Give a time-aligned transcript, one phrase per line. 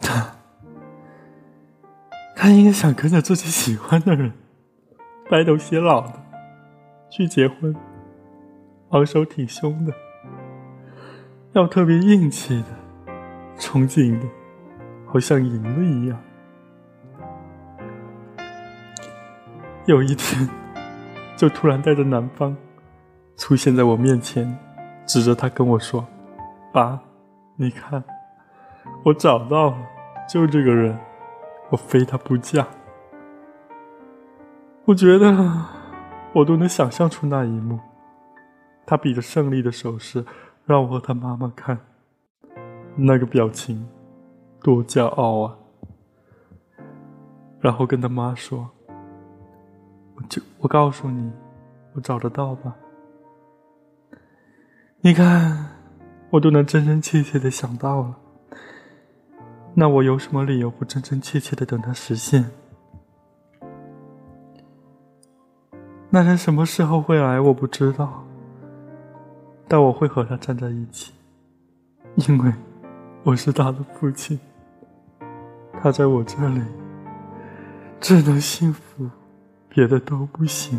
[0.00, 0.34] 他，
[2.34, 4.32] 他应该想跟着自己喜欢的人，
[5.30, 6.14] 白头偕老的，
[7.10, 7.74] 去结婚，
[8.90, 9.92] 昂首挺胸的，
[11.52, 13.12] 要特别硬气的，
[13.58, 14.26] 憧憬的，
[15.06, 16.18] 好像赢了一样。
[19.86, 20.48] 有一天，
[21.36, 22.56] 就突然带着男方
[23.36, 24.56] 出现在我面前，
[25.06, 26.06] 指着他跟我说
[26.72, 27.00] ：“爸，
[27.56, 28.04] 你看，
[29.04, 29.76] 我找到了，
[30.28, 30.98] 就这个人，
[31.70, 32.66] 我非他不嫁。”
[34.86, 35.66] 我觉得
[36.32, 37.78] 我都能想象出那一幕，
[38.86, 40.24] 他比着胜利的手势
[40.64, 41.78] 让我和他妈妈看，
[42.96, 43.88] 那个表情
[44.62, 45.56] 多骄傲啊！
[47.60, 48.68] 然后跟他妈说。
[50.16, 51.32] 我就我告诉你，
[51.94, 52.76] 我找得到吧？
[55.00, 55.66] 你看，
[56.28, 58.18] 我都能真真切切的想到了。
[59.80, 62.44] 那我有什么理由不真真切切的等它实现？
[66.10, 68.22] 那人什么时候会来，我不知道。
[69.66, 71.14] 但我会和他站在一起，
[72.16, 72.52] 因为
[73.22, 74.38] 我是他的父亲。
[75.80, 76.60] 他在我这里，
[78.02, 79.08] 只能幸福。
[79.70, 80.78] 别的都不行。